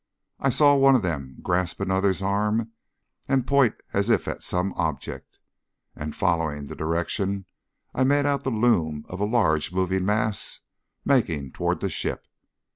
I 0.39 0.49
saw 0.49 0.73
one 0.75 0.95
of 0.95 1.03
them 1.03 1.37
grasp 1.43 1.79
another's 1.79 2.23
arm 2.23 2.71
and 3.27 3.45
point 3.45 3.75
as 3.93 4.09
if 4.09 4.27
at 4.27 4.41
some 4.41 4.73
object, 4.73 5.37
and 5.95 6.15
following 6.15 6.65
the 6.65 6.75
direction 6.75 7.45
I 7.93 8.03
made 8.03 8.25
out 8.25 8.41
the 8.41 8.49
loom 8.49 9.05
of 9.09 9.19
a 9.19 9.25
large 9.25 9.71
moving 9.71 10.03
mass 10.03 10.61
making 11.05 11.51
towards 11.51 11.81
the 11.81 11.89
ship. 11.91 12.25